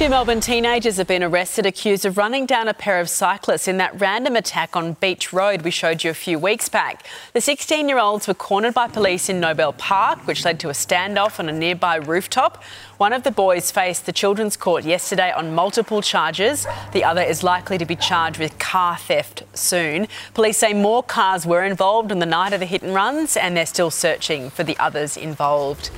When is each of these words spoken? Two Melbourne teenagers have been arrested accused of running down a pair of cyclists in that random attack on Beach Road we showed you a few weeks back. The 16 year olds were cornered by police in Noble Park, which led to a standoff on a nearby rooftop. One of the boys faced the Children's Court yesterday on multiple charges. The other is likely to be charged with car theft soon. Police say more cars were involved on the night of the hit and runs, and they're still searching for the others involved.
Two 0.00 0.08
Melbourne 0.08 0.40
teenagers 0.40 0.96
have 0.96 1.08
been 1.08 1.22
arrested 1.22 1.66
accused 1.66 2.06
of 2.06 2.16
running 2.16 2.46
down 2.46 2.68
a 2.68 2.72
pair 2.72 3.00
of 3.00 3.10
cyclists 3.10 3.68
in 3.68 3.76
that 3.76 4.00
random 4.00 4.34
attack 4.34 4.74
on 4.74 4.94
Beach 4.94 5.30
Road 5.30 5.60
we 5.60 5.70
showed 5.70 6.02
you 6.02 6.08
a 6.08 6.14
few 6.14 6.38
weeks 6.38 6.70
back. 6.70 7.04
The 7.34 7.42
16 7.42 7.86
year 7.86 7.98
olds 7.98 8.26
were 8.26 8.32
cornered 8.32 8.72
by 8.72 8.88
police 8.88 9.28
in 9.28 9.40
Noble 9.40 9.74
Park, 9.74 10.26
which 10.26 10.42
led 10.42 10.58
to 10.60 10.70
a 10.70 10.72
standoff 10.72 11.38
on 11.38 11.50
a 11.50 11.52
nearby 11.52 11.96
rooftop. 11.96 12.64
One 12.96 13.12
of 13.12 13.24
the 13.24 13.30
boys 13.30 13.70
faced 13.70 14.06
the 14.06 14.12
Children's 14.12 14.56
Court 14.56 14.84
yesterday 14.84 15.32
on 15.32 15.54
multiple 15.54 16.00
charges. 16.00 16.66
The 16.92 17.04
other 17.04 17.20
is 17.20 17.42
likely 17.42 17.76
to 17.76 17.84
be 17.84 17.94
charged 17.94 18.38
with 18.38 18.58
car 18.58 18.96
theft 18.96 19.42
soon. 19.52 20.08
Police 20.32 20.56
say 20.56 20.72
more 20.72 21.02
cars 21.02 21.44
were 21.44 21.62
involved 21.62 22.10
on 22.10 22.20
the 22.20 22.24
night 22.24 22.54
of 22.54 22.60
the 22.60 22.66
hit 22.66 22.80
and 22.80 22.94
runs, 22.94 23.36
and 23.36 23.54
they're 23.54 23.66
still 23.66 23.90
searching 23.90 24.48
for 24.48 24.64
the 24.64 24.78
others 24.78 25.18
involved. 25.18 25.90